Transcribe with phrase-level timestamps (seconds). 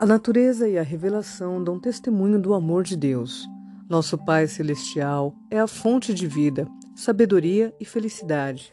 [0.00, 3.48] A natureza e a revelação dão testemunho do amor de Deus.
[3.88, 8.72] Nosso Pai Celestial é a fonte de vida, sabedoria e felicidade.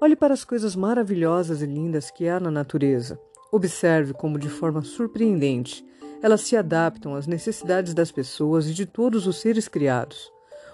[0.00, 3.20] Olhe para as coisas maravilhosas e lindas que há na natureza.
[3.52, 5.84] Observe como, de forma surpreendente,
[6.22, 10.32] elas se adaptam às necessidades das pessoas e de todos os seres criados.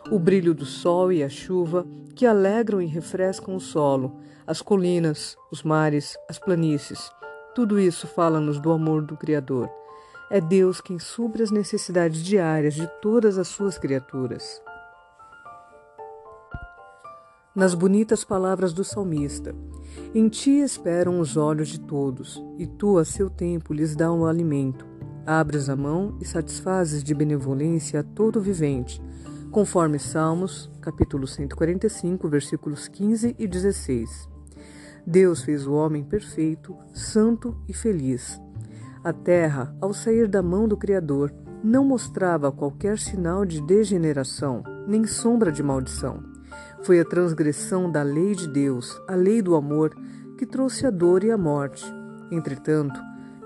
[0.09, 1.85] O brilho do sol e a chuva,
[2.15, 7.11] que alegram e refrescam o solo, as colinas, os mares, as planícies.
[7.57, 9.80] Tudo isso fala-nos do amor do Criador.
[10.33, 14.63] É Deus quem supre as necessidades diárias de todas as suas criaturas.
[17.53, 19.53] Nas bonitas palavras do salmista:
[20.15, 24.25] Em ti esperam os olhos de todos, e tu, a seu tempo, lhes dá um
[24.25, 24.87] alimento.
[25.27, 29.03] Abres a mão e satisfazes de benevolência a todo vivente,
[29.51, 34.29] conforme Salmos, capítulo 145, versículos 15 e 16.
[35.05, 38.41] Deus fez o homem perfeito, santo e feliz.
[39.03, 41.33] A terra, ao sair da mão do Criador,
[41.65, 46.23] não mostrava qualquer sinal de degeneração, nem sombra de maldição.
[46.83, 49.97] Foi a transgressão da lei de Deus, a lei do amor,
[50.37, 51.83] que trouxe a dor e a morte.
[52.31, 53.01] Entretanto,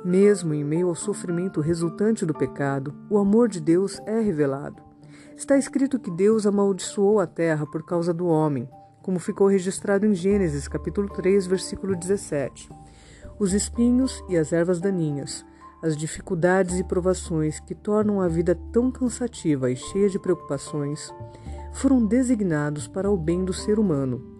[0.05, 4.83] mesmo em meio ao sofrimento resultante do pecado, o amor de Deus é revelado.
[5.37, 8.69] Está escrito que Deus amaldiçoou a terra por causa do homem,
[9.05, 12.69] como ficou registrado em Gênesis capítulo 3, versículo 17
[13.39, 15.45] os espinhos e as ervas daninhas,
[15.83, 21.13] as dificuldades e provações que tornam a vida tão cansativa e cheia de preocupações,
[21.73, 24.35] foram designados para o bem do ser humano.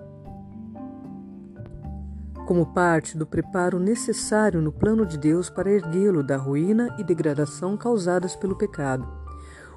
[2.47, 7.77] Como parte do preparo necessário no plano de Deus para erguê-lo da ruína e degradação
[7.77, 9.07] causadas pelo pecado.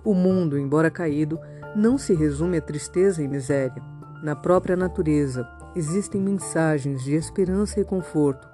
[0.03, 1.39] O mundo, embora caído,
[1.75, 3.81] não se resume a tristeza e miséria.
[4.23, 8.47] Na própria natureza existem mensagens de esperança e conforto,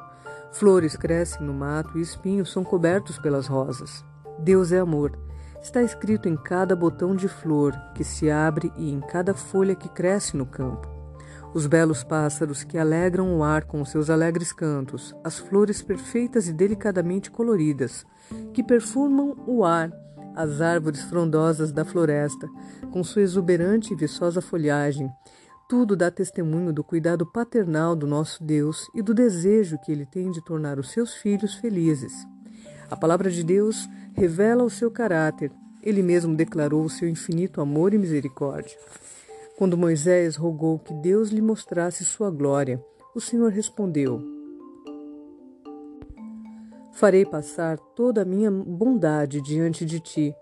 [0.53, 4.05] Flores crescem no mato e espinhos são cobertos pelas rosas.
[4.37, 5.17] Deus é amor.
[5.59, 9.89] Está escrito em cada botão de flor que se abre e em cada folha que
[9.89, 10.87] cresce no campo.
[11.55, 16.53] Os belos pássaros que alegram o ar com seus alegres cantos, as flores perfeitas e
[16.53, 18.05] delicadamente coloridas,
[18.53, 19.91] que perfumam o ar,
[20.35, 22.47] as árvores frondosas da floresta,
[22.91, 25.09] com sua exuberante e viçosa folhagem,
[25.69, 30.29] tudo dá testemunho do cuidado paternal do nosso Deus e do desejo que ele tem
[30.31, 32.13] de tornar os seus filhos felizes.
[32.89, 35.51] A palavra de Deus revela o seu caráter.
[35.81, 38.77] Ele mesmo declarou o seu infinito amor e misericórdia.
[39.57, 42.83] Quando Moisés rogou que Deus lhe mostrasse sua glória,
[43.15, 44.21] o Senhor respondeu:
[46.93, 50.35] Farei passar toda a minha bondade diante de ti,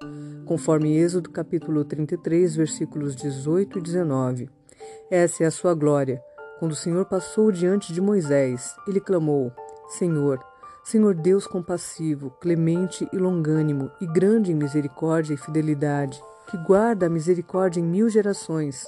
[0.46, 4.61] conforme Êxodo capítulo 33, versículos 18 e 19.
[5.10, 6.24] Essa é a sua glória.
[6.60, 9.52] Quando o Senhor passou diante de Moisés, ele clamou:
[9.90, 10.40] Senhor,
[10.84, 17.10] Senhor Deus compassivo, clemente e longânimo, e grande em misericórdia e fidelidade, que guarda a
[17.10, 18.86] misericórdia em mil gerações,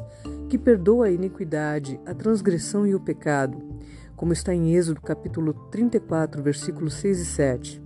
[0.49, 3.57] que perdoa a iniquidade, a transgressão e o pecado,
[4.15, 7.83] como está em Êxodo capítulo 34, versículos 6 e 7.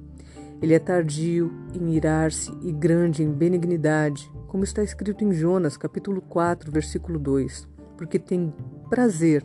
[0.62, 6.22] Ele é tardio em irar-se e grande em benignidade, como está escrito em Jonas capítulo
[6.22, 8.53] 4, versículo 2 porque tem
[8.90, 9.44] prazer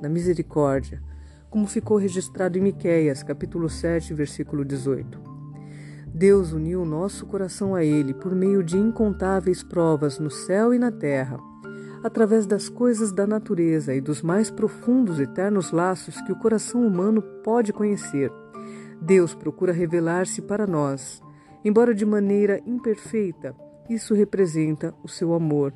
[0.00, 1.02] na misericórdia,
[1.48, 5.20] como ficou registrado em Miqueias, capítulo 7, versículo 18.
[6.14, 10.90] Deus uniu nosso coração a ele por meio de incontáveis provas no céu e na
[10.90, 11.38] terra,
[12.02, 17.22] através das coisas da natureza e dos mais profundos eternos laços que o coração humano
[17.42, 18.30] pode conhecer.
[19.00, 21.22] Deus procura revelar-se para nós,
[21.64, 23.54] embora de maneira imperfeita.
[23.88, 25.72] Isso representa o seu amor,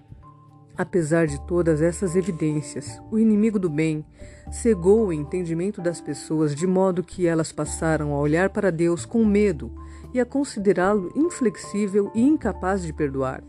[0.79, 4.05] Apesar de todas essas evidências, o inimigo do bem
[4.51, 9.25] cegou o entendimento das pessoas de modo que elas passaram a olhar para Deus com
[9.25, 9.73] medo
[10.13, 13.43] e a considerá-lo inflexível e incapaz de perdoar.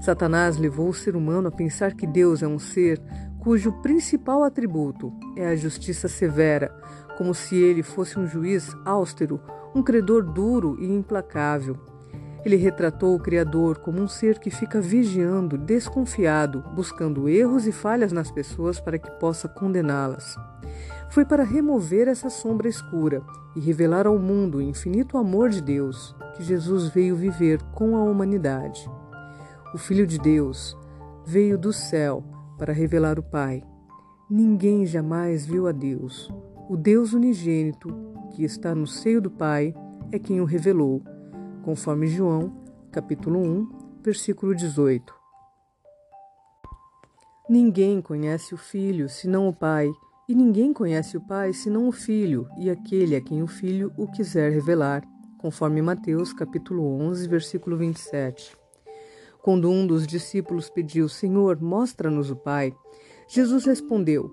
[0.00, 3.00] Satanás levou o ser humano a pensar que Deus é um ser
[3.38, 6.74] cujo principal atributo é a justiça severa,
[7.16, 9.40] como se ele fosse um juiz austero,
[9.72, 11.95] um credor duro e implacável.
[12.46, 18.12] Ele retratou o Criador como um ser que fica vigiando, desconfiado, buscando erros e falhas
[18.12, 20.36] nas pessoas para que possa condená-las.
[21.10, 23.20] Foi para remover essa sombra escura
[23.56, 28.04] e revelar ao mundo o infinito amor de Deus que Jesus veio viver com a
[28.04, 28.88] humanidade.
[29.74, 30.78] O Filho de Deus
[31.26, 32.22] veio do céu
[32.56, 33.60] para revelar o Pai.
[34.30, 36.32] Ninguém jamais viu a Deus.
[36.70, 37.88] O Deus unigênito,
[38.36, 39.74] que está no seio do Pai,
[40.12, 41.02] é quem o revelou
[41.66, 42.52] conforme João,
[42.92, 43.68] capítulo 1,
[44.00, 45.12] versículo 18.
[47.50, 49.90] Ninguém conhece o Filho senão o Pai,
[50.28, 54.06] e ninguém conhece o Pai senão o Filho, e aquele a quem o Filho o
[54.06, 55.02] quiser revelar,
[55.38, 58.56] conforme Mateus capítulo 11, versículo 27.
[59.42, 62.72] Quando um dos discípulos pediu: Senhor, mostra-nos o Pai,
[63.26, 64.30] Jesus respondeu: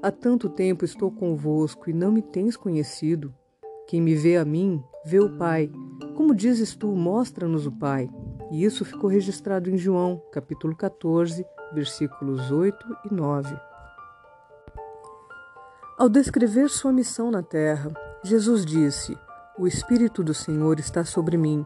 [0.00, 3.34] Há tanto tempo estou convosco e não me tens conhecido.
[3.88, 5.70] Quem me vê a mim, vê o Pai.
[6.16, 8.10] Como dizes tu, mostra-nos o Pai.
[8.50, 13.56] E isso ficou registrado em João, capítulo 14, versículos 8 e 9.
[15.96, 17.90] Ao descrever sua missão na terra,
[18.22, 19.16] Jesus disse:
[19.56, 21.64] O Espírito do Senhor está sobre mim,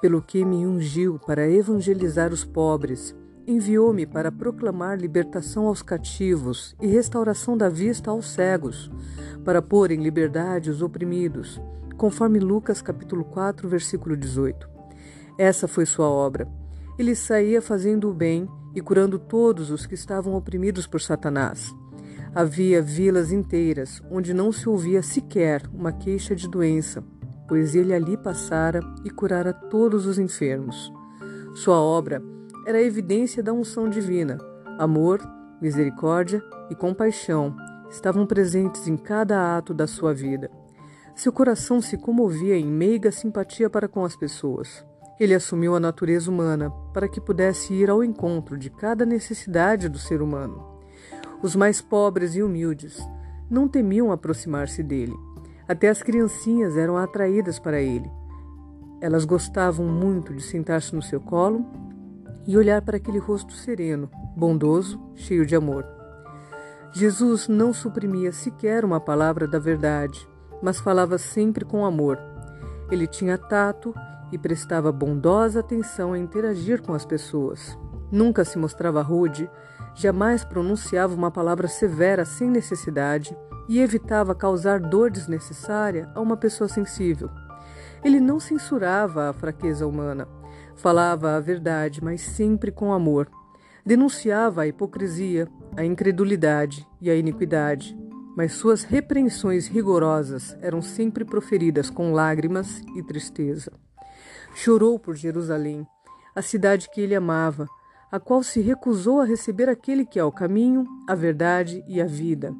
[0.00, 3.14] pelo que me ungiu para evangelizar os pobres,
[3.46, 8.90] enviou-me para proclamar libertação aos cativos e restauração da vista aos cegos,
[9.44, 11.60] para pôr em liberdade os oprimidos,
[11.96, 14.68] conforme Lucas capítulo 4, versículo 18.
[15.38, 16.48] Essa foi sua obra.
[16.98, 21.74] Ele saía fazendo o bem e curando todos os que estavam oprimidos por Satanás.
[22.34, 27.02] Havia vilas inteiras onde não se ouvia sequer uma queixa de doença,
[27.46, 30.92] pois ele ali passara e curara todos os enfermos.
[31.54, 32.20] Sua obra
[32.66, 34.38] era a evidência da unção divina.
[34.78, 35.20] Amor,
[35.60, 37.54] misericórdia e compaixão
[37.88, 40.50] estavam presentes em cada ato da sua vida.
[41.14, 44.84] Seu coração se comovia em meiga simpatia para com as pessoas.
[45.18, 49.98] Ele assumiu a natureza humana para que pudesse ir ao encontro de cada necessidade do
[49.98, 50.74] ser humano.
[51.40, 52.98] Os mais pobres e humildes
[53.48, 55.14] não temiam aproximar-se dele.
[55.68, 58.10] Até as criancinhas eram atraídas para ele.
[59.00, 61.64] Elas gostavam muito de sentar-se no seu colo
[62.44, 65.86] e olhar para aquele rosto sereno, bondoso, cheio de amor.
[66.92, 70.28] Jesus não suprimia sequer uma palavra da verdade,
[70.64, 72.18] mas falava sempre com amor.
[72.90, 73.94] Ele tinha tato
[74.32, 77.78] e prestava bondosa atenção a interagir com as pessoas.
[78.10, 79.48] Nunca se mostrava rude
[79.94, 83.36] jamais pronunciava uma palavra severa sem necessidade
[83.68, 87.30] e evitava causar dor desnecessária a uma pessoa sensível.
[88.04, 90.28] Ele não censurava a fraqueza humana,
[90.74, 93.30] falava a verdade, mas sempre com amor.
[93.86, 97.96] Denunciava a hipocrisia, a incredulidade e a iniquidade,
[98.36, 103.72] mas suas repreensões rigorosas eram sempre proferidas com lágrimas e tristeza.
[104.54, 105.86] Chorou por Jerusalém,
[106.34, 107.68] a cidade que ele amava,
[108.10, 112.06] a qual se recusou a receber aquele que é o caminho, a verdade e a
[112.06, 112.54] vida.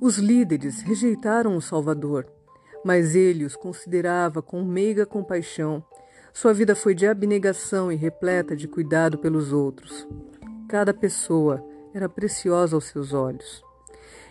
[0.00, 2.26] Os líderes rejeitaram o Salvador,
[2.84, 5.84] mas ele os considerava com meiga compaixão.
[6.32, 10.06] Sua vida foi de abnegação e repleta de cuidado pelos outros.
[10.68, 13.62] Cada pessoa era preciosa aos seus olhos.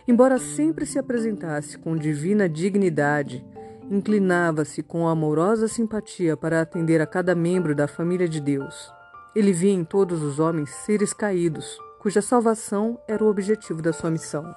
[0.07, 3.45] Embora sempre se apresentasse com divina dignidade,
[3.89, 8.91] inclinava-se com amorosa simpatia para atender a cada membro da família de Deus.
[9.35, 14.09] Ele via em todos os homens seres caídos, cuja salvação era o objetivo da sua
[14.09, 14.55] missão.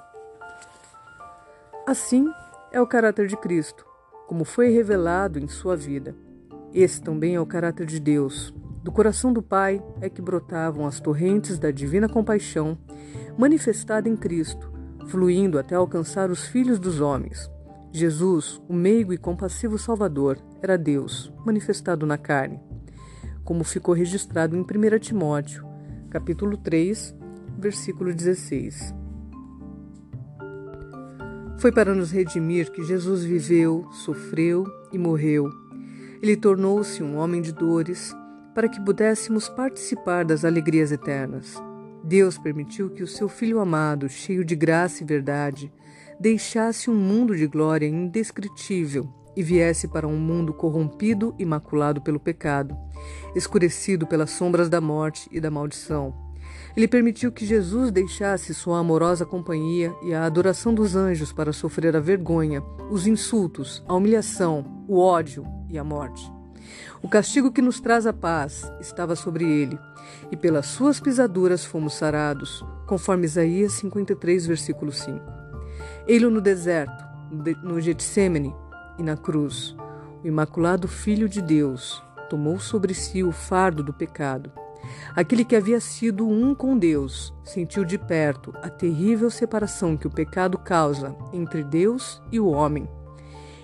[1.86, 2.28] Assim
[2.70, 3.84] é o caráter de Cristo,
[4.28, 6.14] como foi revelado em sua vida.
[6.72, 8.54] Esse também é o caráter de Deus.
[8.82, 12.78] Do coração do Pai é que brotavam as torrentes da divina compaixão,
[13.36, 14.72] manifestada em Cristo,
[15.06, 17.50] fluindo até alcançar os filhos dos homens.
[17.92, 22.60] Jesus, o meigo e compassivo Salvador, era Deus, manifestado na carne
[23.50, 25.66] como ficou registrado em 1 Timóteo,
[26.08, 27.12] capítulo 3,
[27.58, 28.94] versículo 16.
[31.58, 35.50] Foi para nos redimir que Jesus viveu, sofreu e morreu.
[36.22, 38.14] Ele tornou-se um homem de dores
[38.54, 41.62] para que pudéssemos participar das alegrias eternas.
[42.02, 45.72] Deus permitiu que o seu Filho amado, cheio de graça e verdade,
[46.18, 52.18] deixasse um mundo de glória indescritível e viesse para um mundo corrompido e maculado pelo
[52.18, 52.76] pecado,
[53.34, 56.14] escurecido pelas sombras da morte e da maldição.
[56.76, 61.96] Ele permitiu que Jesus deixasse sua amorosa companhia e a adoração dos anjos para sofrer
[61.96, 66.39] a vergonha, os insultos, a humilhação, o ódio e a morte.
[67.02, 69.78] O castigo que nos traz a paz estava sobre ele,
[70.30, 75.20] e pelas suas pisaduras fomos sarados, conforme Isaías 53, versículo 5.
[76.06, 77.04] Ele no deserto,
[77.62, 78.54] no Getsemane,
[78.98, 79.74] e na cruz,
[80.22, 84.52] o Imaculado Filho de Deus tomou sobre si o fardo do pecado.
[85.14, 90.10] Aquele que havia sido um com Deus sentiu de perto a terrível separação que o
[90.10, 92.88] pecado causa entre Deus e o homem.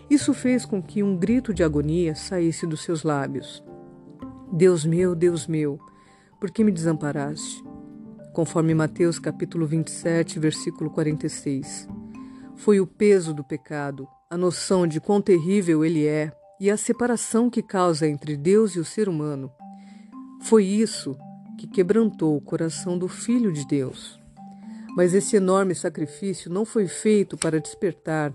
[0.08, 3.62] Isso fez com que um grito de agonia saísse dos seus lábios.
[4.52, 5.80] Deus meu, Deus meu,
[6.40, 7.64] por que me desamparaste?
[8.32, 11.88] Conforme Mateus capítulo 27, versículo 46.
[12.54, 17.50] Foi o peso do pecado, a noção de quão terrível ele é e a separação
[17.50, 19.50] que causa entre Deus e o ser humano.
[20.42, 21.16] Foi isso
[21.58, 24.20] que quebrantou o coração do Filho de Deus.
[24.96, 28.32] Mas esse enorme sacrifício não foi feito para despertar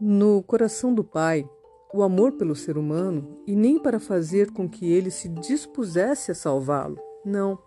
[0.00, 1.48] no coração do Pai
[1.92, 6.34] o amor pelo ser humano e nem para fazer com que ele se dispusesse a
[6.34, 6.98] salvá-lo.
[7.24, 7.58] Não,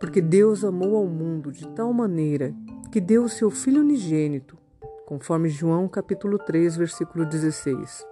[0.00, 2.54] porque Deus amou ao mundo de tal maneira
[2.92, 4.58] que deu o seu Filho unigênito,
[5.06, 8.04] conforme João capítulo 3, versículo 16.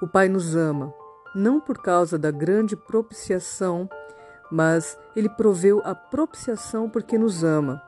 [0.00, 0.94] O Pai nos ama,
[1.34, 3.88] não por causa da grande propiciação,
[4.50, 7.82] mas ele proveu a propiciação porque nos ama.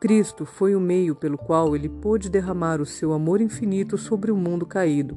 [0.00, 4.36] Cristo foi o meio pelo qual ele pôde derramar o seu amor infinito sobre o
[4.36, 5.14] mundo caído.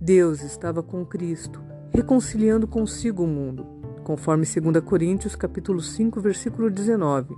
[0.00, 3.64] Deus estava com Cristo, reconciliando consigo o mundo,
[4.02, 7.36] conforme 2 Coríntios capítulo 5, versículo 19.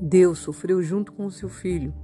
[0.00, 1.94] Deus sofreu junto com seu filho.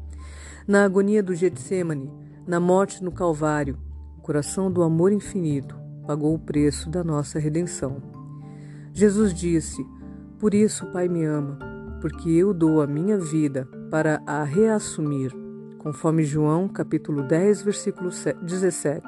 [0.64, 2.08] Na agonia do Getsemane,
[2.46, 3.76] na morte no Calvário,
[4.16, 8.00] o coração do amor infinito pagou o preço da nossa redenção.
[8.92, 9.84] Jesus disse:
[10.38, 11.75] Por isso o Pai me ama,
[12.08, 15.32] porque eu dou a minha vida para a reassumir,
[15.76, 18.10] conforme João capítulo 10, versículo
[18.42, 19.04] 17.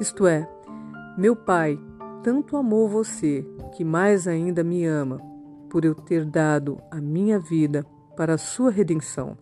[0.00, 0.50] Isto é,
[1.16, 1.78] meu Pai
[2.24, 5.20] tanto amou você que mais ainda me ama,
[5.70, 7.86] por eu ter dado a minha vida
[8.16, 9.38] para a sua redenção.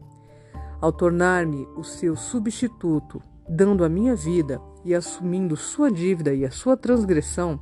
[0.78, 6.50] Ao tornar-me o seu substituto, dando a minha vida e assumindo sua dívida e a
[6.50, 7.58] sua transgressão,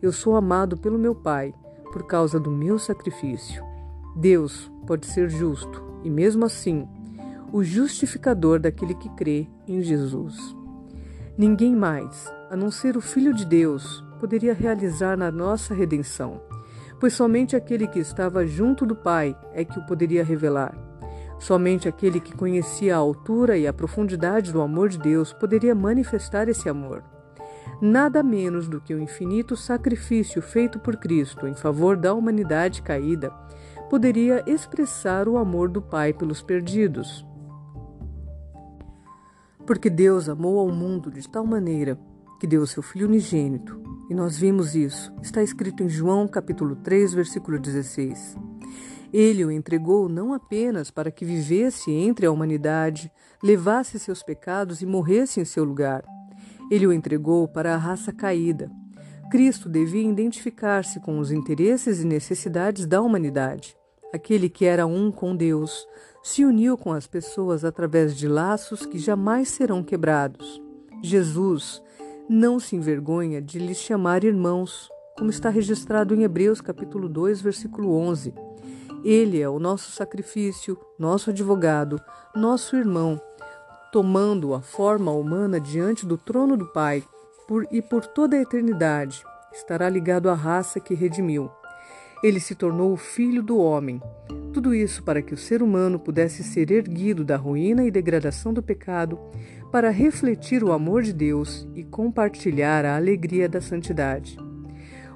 [0.00, 1.52] eu sou amado pelo meu Pai
[1.92, 3.67] por causa do meu sacrifício.
[4.16, 6.88] Deus pode ser justo e, mesmo assim,
[7.52, 10.36] o justificador daquele que crê em Jesus.
[11.36, 16.40] Ninguém mais, a não ser o Filho de Deus, poderia realizar na nossa redenção,
[16.98, 20.76] pois somente aquele que estava junto do Pai é que o poderia revelar.
[21.38, 26.48] Somente aquele que conhecia a altura e a profundidade do amor de Deus poderia manifestar
[26.48, 27.04] esse amor.
[27.80, 33.32] Nada menos do que o infinito sacrifício feito por Cristo em favor da humanidade caída
[33.88, 37.26] poderia expressar o amor do Pai pelos perdidos.
[39.66, 41.98] Porque Deus amou ao mundo de tal maneira
[42.38, 45.12] que deu seu Filho unigênito, e nós vimos isso.
[45.22, 48.36] Está escrito em João capítulo 3, versículo 16.
[49.12, 53.10] Ele o entregou não apenas para que vivesse entre a humanidade,
[53.42, 56.04] levasse seus pecados e morresse em seu lugar.
[56.70, 58.70] Ele o entregou para a raça caída.
[59.30, 63.77] Cristo devia identificar-se com os interesses e necessidades da humanidade.
[64.12, 65.86] Aquele que era um com Deus
[66.22, 70.62] se uniu com as pessoas através de laços que jamais serão quebrados.
[71.02, 71.82] Jesus
[72.28, 77.94] não se envergonha de lhes chamar irmãos, como está registrado em Hebreus capítulo 2, versículo
[77.94, 78.34] 11.
[79.04, 82.00] Ele é o nosso sacrifício, nosso advogado,
[82.34, 83.20] nosso irmão,
[83.92, 87.04] tomando a forma humana diante do trono do Pai,
[87.46, 89.22] por, e por toda a eternidade
[89.52, 91.50] estará ligado à raça que redimiu.
[92.22, 94.02] Ele se tornou o filho do homem.
[94.52, 98.62] Tudo isso para que o ser humano pudesse ser erguido da ruína e degradação do
[98.62, 99.18] pecado
[99.70, 104.36] para refletir o amor de Deus e compartilhar a alegria da santidade.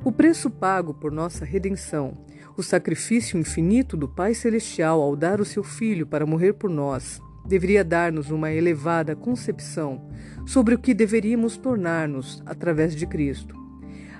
[0.05, 2.19] O preço pago por nossa redenção,
[2.57, 7.21] o sacrifício infinito do Pai Celestial ao dar o seu Filho para morrer por nós,
[7.47, 10.09] deveria dar-nos uma elevada concepção
[10.47, 13.62] sobre o que deveríamos tornar-nos através de Cristo.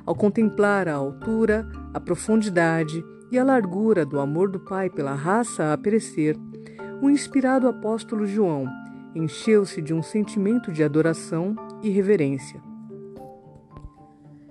[0.05, 5.73] Ao contemplar a altura, a profundidade e a largura do amor do Pai pela raça
[5.73, 6.37] a perecer,
[7.01, 8.67] o inspirado apóstolo João
[9.15, 12.61] encheu-se de um sentimento de adoração e reverência.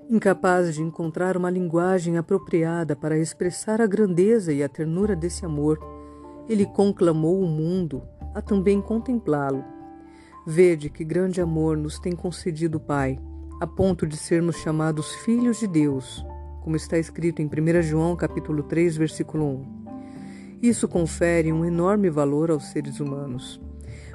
[0.09, 5.79] Incapaz de encontrar uma linguagem apropriada para expressar a grandeza e a ternura desse amor,
[6.49, 8.03] ele conclamou o mundo
[8.33, 9.63] a também contemplá-lo.
[10.45, 13.19] Vede que grande amor nos tem concedido o Pai,
[13.61, 16.25] a ponto de sermos chamados filhos de Deus,
[16.63, 20.59] como está escrito em 1 João capítulo 3, versículo 1.
[20.63, 23.61] Isso confere um enorme valor aos seres humanos.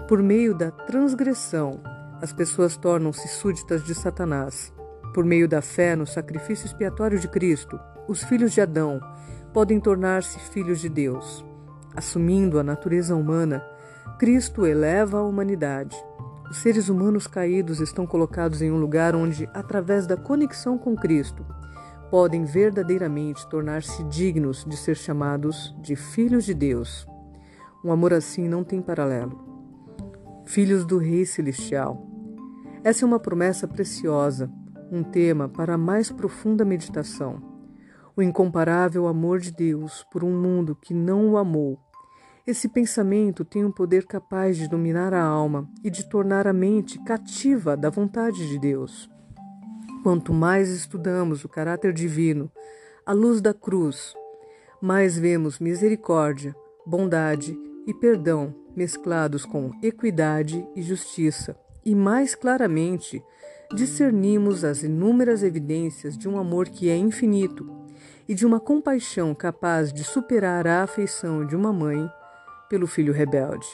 [0.08, 1.80] Por meio da transgressão,
[2.20, 4.72] as pessoas tornam-se súditas de Satanás.
[5.14, 9.00] Por meio da fé no sacrifício expiatório de Cristo, os filhos de Adão
[9.52, 11.44] podem tornar-se filhos de Deus.
[11.94, 13.64] Assumindo a natureza humana,
[14.18, 15.96] Cristo eleva a humanidade.
[16.50, 21.44] Os seres humanos caídos estão colocados em um lugar onde, através da conexão com Cristo,
[22.10, 27.06] podem verdadeiramente tornar-se dignos de ser chamados de filhos de Deus.
[27.84, 29.46] Um amor assim não tem paralelo
[30.46, 32.06] filhos do Rei Celestial.
[32.84, 34.50] Essa é uma promessa preciosa,
[34.92, 37.42] um tema para a mais profunda meditação.
[38.16, 41.78] O incomparável amor de Deus por um mundo que não o amou.
[42.46, 46.96] Esse pensamento tem um poder capaz de dominar a alma e de tornar a mente
[47.02, 49.10] cativa da vontade de Deus.
[50.04, 52.48] Quanto mais estudamos o caráter divino,
[53.04, 54.14] à luz da cruz,
[54.80, 56.54] mais vemos misericórdia,
[56.86, 63.20] bondade e perdão mesclados com equidade e justiça, e mais claramente
[63.74, 67.68] discernimos as inúmeras evidências de um amor que é infinito
[68.28, 72.08] e de uma compaixão capaz de superar a afeição de uma mãe
[72.68, 73.66] pelo filho rebelde.